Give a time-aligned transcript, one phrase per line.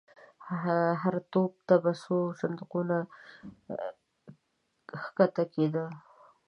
[1.01, 2.97] هر توپ ته به څو صندوقونه
[4.89, 5.87] کښته کېدل.